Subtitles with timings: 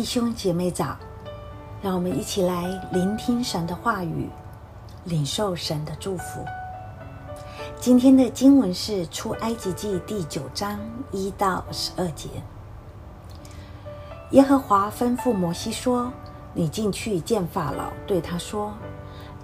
[0.00, 0.96] 弟兄姐妹早，
[1.82, 4.30] 让我们一起来聆听神的话语，
[5.04, 6.42] 领受神的祝福。
[7.78, 10.80] 今天的经文是出埃及记第九章
[11.12, 12.30] 一到十二节。
[14.30, 16.10] 耶和华吩咐摩西说
[16.56, 18.72] ：“你进去见法老，对他说：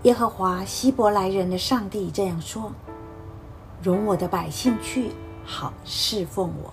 [0.05, 2.73] 耶和华希伯来人的上帝这样说：
[3.83, 5.13] 容我的百姓去，
[5.45, 6.73] 好侍奉我。”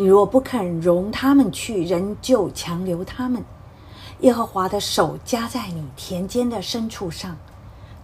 [0.00, 3.42] 你若不肯容他们去，仍旧强留他们，
[4.20, 7.36] 耶和华的手加在你田间的牲畜上，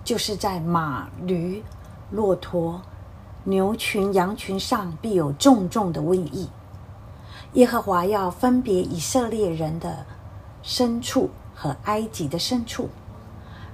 [0.02, 1.62] 就是在马、驴、
[2.10, 2.82] 骆驼、
[3.44, 6.50] 牛群、羊群上，必有重重的瘟疫。
[7.52, 10.04] 耶和华要分别以色列人的
[10.64, 12.88] 牲畜和埃及的牲畜，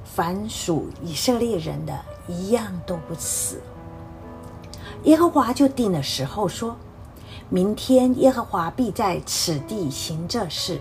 [0.04, 1.98] 凡属以色列人的
[2.28, 3.62] 一样都不死。
[5.04, 6.76] 耶和华就定了时候说。
[7.52, 10.80] 明天耶和华必在此地行这事。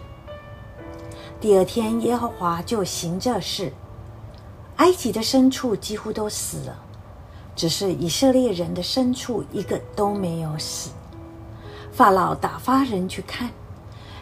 [1.42, 3.74] 第二天耶和华就行这事，
[4.76, 6.80] 埃及的牲畜几乎都死了，
[7.56, 10.92] 只是以色列人的牲畜一个都没有死。
[11.92, 13.50] 法老打发人去看，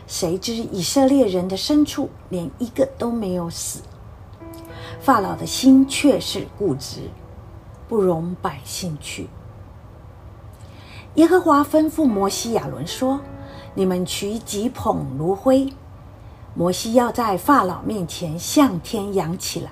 [0.08, 3.82] 谁知以色列人的牲畜连一个都没有死。
[5.02, 7.10] 法老的心却是固执，
[7.90, 9.28] 不容百姓去。
[11.18, 13.20] 耶和华吩咐摩西、亚伦说
[13.74, 15.74] ：“你们取几捧炉灰，
[16.54, 19.72] 摩西要在法老面前向天扬起来。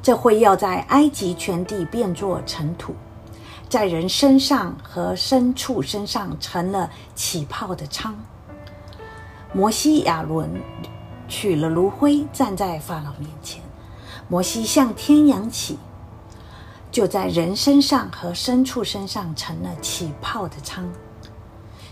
[0.00, 2.94] 这灰要在埃及全地变作尘土，
[3.68, 8.18] 在人身上和牲畜身上成了起泡的疮。”
[9.52, 10.50] 摩西、亚伦
[11.28, 13.60] 取了炉灰，站在法老面前。
[14.28, 15.78] 摩西向天扬起。
[16.98, 20.84] 就在人身上和牲畜身上成了起泡的疮，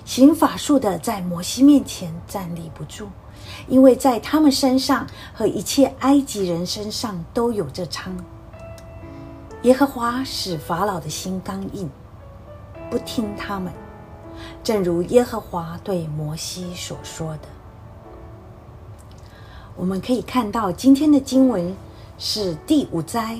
[0.04, 3.06] 行法术的在摩西面前站立不住，
[3.68, 8.12] 因为在他们身上和一切埃及人身上都有这疮。
[9.62, 11.88] 耶和华使法老的心刚硬，
[12.90, 13.72] 不听他们，
[14.64, 17.42] 正如耶和华对摩西所说的。
[19.76, 21.72] 我们可以看到今天的经文
[22.18, 23.38] 是第五灾。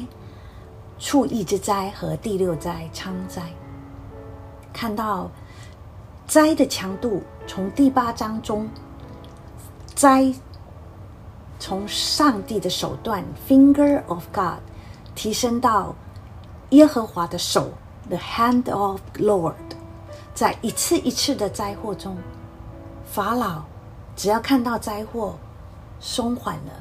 [0.99, 3.43] 畜疫之灾和第六灾疮灾，
[4.73, 5.31] 看到
[6.27, 8.67] 灾的强度，从第八章中，
[9.95, 10.33] 灾
[11.59, 14.59] 从上帝的手段 （finger of God）
[15.15, 15.95] 提升到
[16.71, 17.71] 耶和华的手
[18.09, 19.55] （the hand of Lord）。
[20.35, 22.17] 在一次一次的灾祸中，
[23.05, 23.63] 法老
[24.17, 25.35] 只要看到灾祸
[26.01, 26.73] 松缓了，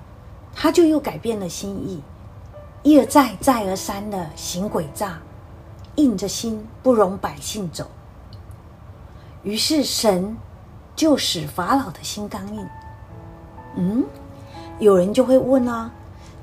[0.54, 2.02] 他就又改变了心意。
[2.86, 5.18] 一而再、再而三的行诡诈，
[5.96, 7.90] 硬着心不容百姓走。
[9.42, 10.38] 于是神
[10.96, 12.68] 就使法老的心刚硬。
[13.76, 14.06] 嗯，
[14.78, 15.90] 有人就会问啊，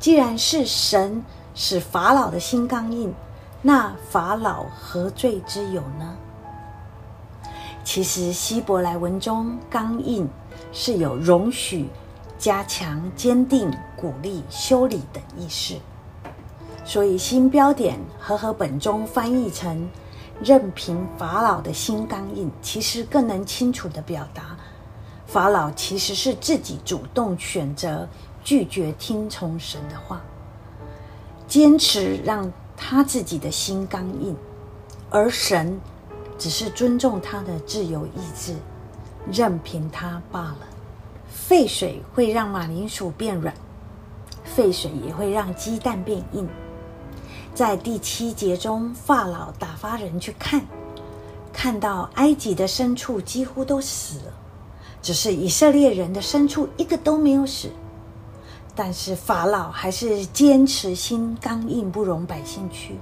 [0.01, 1.23] 既然是神
[1.55, 3.15] 使法老的心刚硬，
[3.63, 6.17] 那法老何罪之有呢？
[7.85, 10.29] 其实希伯来文中“刚硬”
[10.75, 11.89] 是有容许、
[12.37, 15.77] 加强、坚定、鼓励、修理等意思。
[16.84, 19.88] 所以新标点和和本中翻译成
[20.43, 24.56] “任凭法老的心刚硬”，其实更能清楚地表达，
[25.26, 28.09] 法老其实是自己主动选择
[28.43, 30.20] 拒绝听从神的话，
[31.47, 34.37] 坚持让他自己的心刚硬，
[35.09, 35.81] 而神
[36.37, 38.56] 只是尊重他的自由意志，
[39.31, 40.59] 任凭他罢了。
[41.28, 43.54] 沸水会让马铃薯变软，
[44.44, 46.49] 沸水也会让鸡蛋变硬。
[47.55, 50.65] 在第七节中，法老打发人去看，
[51.53, 54.33] 看到埃及的牲畜几乎都死了，
[55.03, 57.71] 只是以色列人的牲畜一个都没有死。
[58.75, 62.99] 但是法老还是坚持心刚硬，不容百姓去。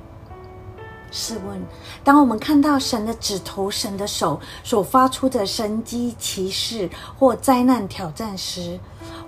[1.12, 1.62] 试问，
[2.02, 8.80] 当我们看到神的指头、神的手所发出的神迹奇事或灾难挑战时，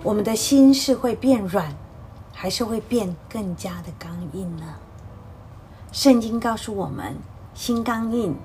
[0.03, 1.73] 我们的心是会变软，
[2.33, 4.72] 还是会变更加的刚硬呢？
[5.93, 7.15] 圣经告诉我们，
[7.53, 8.35] 心刚硬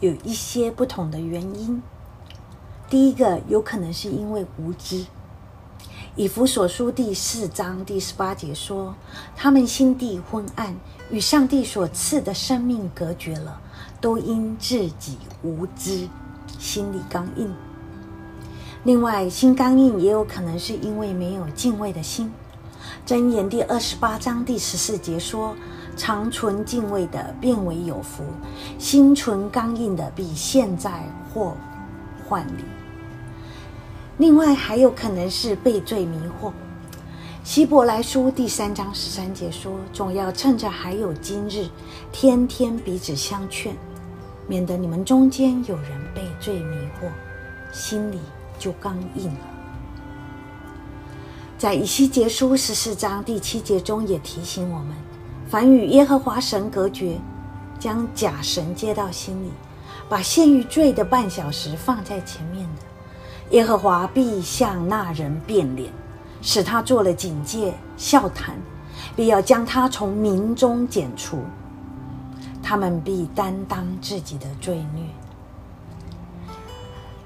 [0.00, 1.82] 有一些不同的原因。
[2.90, 5.06] 第一个，有可能是因为无知。
[6.14, 8.94] 以弗所书第四章第十八节说
[9.34, 10.76] ：“他们心地昏暗，
[11.10, 13.58] 与上帝所赐的生命隔绝了，
[13.98, 16.06] 都因自己无知，
[16.58, 17.50] 心里刚硬。”
[18.84, 22.30] 另外，心刚硬也有可能是因为没有敬畏的心。
[23.06, 25.56] 箴言第二十八章第十四节说。
[25.96, 28.24] 常存敬畏的，变为有福；
[28.78, 31.54] 心存刚硬的，必现在祸
[32.26, 32.64] 患里。
[34.18, 36.52] 另外还有可能是被罪迷惑。
[37.42, 41.68] 希伯来书第三章十三节说：“总要趁着还有今日，
[42.12, 43.74] 天天彼此相劝，
[44.46, 47.08] 免得你们中间有人被罪迷惑，
[47.72, 48.18] 心里
[48.58, 49.40] 就刚硬了。”
[51.56, 54.94] 在以西结书十四章第七节中也提醒我们：
[55.50, 57.18] 凡与耶和华神隔绝，
[57.76, 59.50] 将假神接到心里，
[60.08, 62.82] 把献于罪的半小时放在前面的，
[63.50, 65.92] 耶和华必向那人变脸。
[66.40, 68.56] 使他做了警戒、笑谈，
[69.16, 71.40] 必要将他从民中剪除。
[72.62, 75.04] 他们必担当自己的罪孽。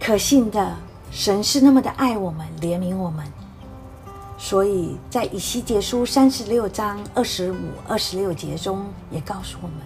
[0.00, 0.75] 可信的
[1.11, 3.25] 神是那么的爱我们、怜悯我们，
[4.54, 7.56] 所以在以西结书三十六章二十五、
[7.88, 9.78] 二十六节中也告诉我们，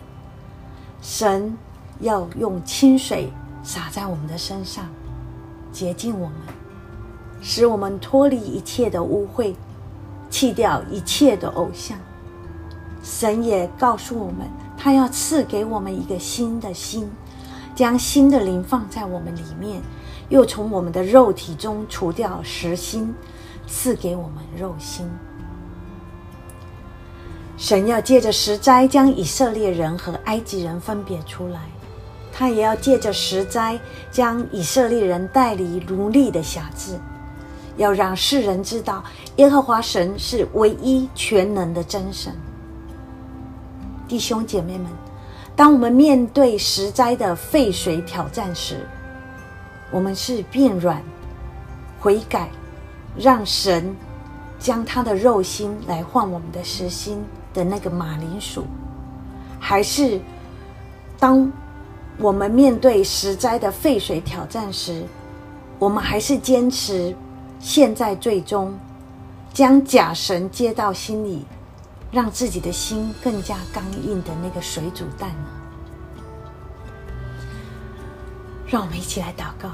[1.00, 1.56] 神
[2.00, 3.32] 要用清水
[3.62, 4.84] 洒在我们的身上，
[5.72, 6.36] 洁净我们。
[7.40, 9.54] 使我们脱离一切的污秽，
[10.28, 11.96] 弃掉一切的偶像。
[13.02, 17.10] 神也告诉我们，他要赐给我们一个新的心，
[17.74, 19.80] 将新的灵放在我们里面，
[20.28, 23.14] 又从我们的肉体中除掉实心，
[23.68, 25.08] 赐给我们肉心。
[27.56, 31.60] 神要借着十灾将以色列人和埃及人分别出来，
[32.32, 33.78] 他也要借着十灾
[34.10, 36.98] 将以色列人带离奴隶的辖制。
[37.76, 39.04] 要让世人知道，
[39.36, 42.32] 耶和华神是唯一全能的真神。
[44.08, 44.86] 弟兄姐妹们，
[45.54, 48.86] 当我们面对十灾的废水挑战时，
[49.90, 51.02] 我们是变软、
[52.00, 52.48] 悔改，
[53.16, 53.94] 让神
[54.58, 57.24] 将他的肉心来换我们的实心
[57.54, 58.64] 的那个马铃薯，
[59.60, 60.20] 还是
[61.18, 61.50] 当
[62.18, 65.04] 我们面对实灾的废水挑战时，
[65.78, 67.14] 我们还是坚持？
[67.60, 68.72] 现在最终
[69.52, 71.44] 将假神接到心里，
[72.12, 75.48] 让自己的心更加刚硬的那个水煮蛋呢？
[78.66, 79.70] 让我们一起来祷告。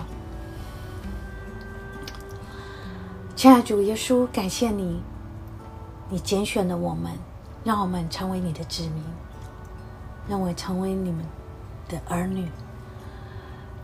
[3.44, 5.02] 亲爱的主耶稣，感谢你，
[6.08, 7.12] 你拣选了我们，
[7.62, 9.04] 让我们成为你的子民，
[10.26, 11.22] 让我成为你们
[11.86, 12.48] 的儿女。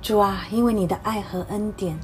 [0.00, 2.00] 主啊，因为你的爱和恩典。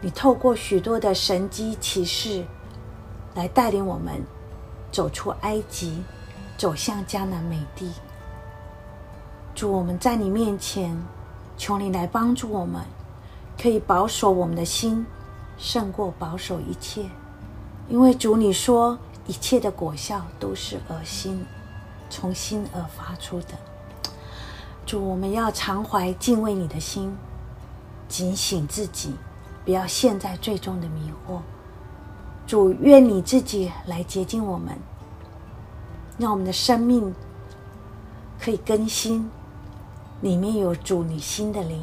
[0.00, 2.46] 你透过许多的神迹奇事，
[3.34, 4.24] 来带领我们
[4.90, 6.02] 走出埃及，
[6.56, 7.92] 走向迦南美地。
[9.54, 10.96] 主，我们在你面前，
[11.58, 12.80] 求你来帮助我们，
[13.60, 15.04] 可以保守我们的心，
[15.56, 17.04] 胜过保守一切。
[17.88, 21.44] 因为主，你说一切的果效都是而心，
[22.08, 23.48] 从心而发出的。
[24.86, 27.14] 主，我们要常怀敬畏你的心，
[28.08, 29.14] 警醒自己。
[29.64, 31.38] 不要陷在最终的迷惑。
[32.46, 34.76] 主，愿你自己来洁净我们，
[36.18, 37.14] 让我们的生命
[38.38, 39.30] 可以更新，
[40.20, 41.82] 里面有主你心的灵，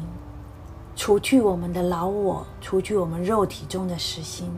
[1.02, 4.48] 除去我们的老我，除去我们肉体中的实心。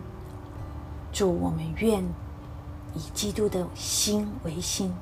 [1.10, 2.04] 主，我们愿
[2.94, 4.92] 以基督的心为心。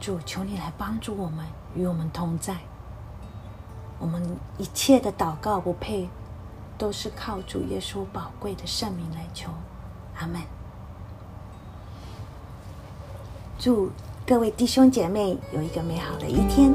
[0.00, 2.56] 主，求你来帮助我们，与我们同在。
[3.98, 6.08] 我们一切的祷告不配。
[6.78, 9.50] 都是靠主耶稣宝贵的圣名来求，
[10.18, 10.40] 阿门。
[13.58, 13.90] 祝
[14.26, 16.72] 各位弟兄姐妹有一个美好的一天。